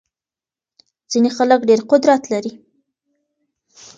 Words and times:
ځينې 1.11 1.29
خلګ 1.37 1.61
ډېر 1.69 1.81
قدرت 1.91 2.23
لري. 2.31 2.51